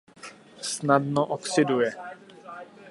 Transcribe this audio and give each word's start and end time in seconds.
Snadno 0.71 1.23
oxiduje. 1.37 1.91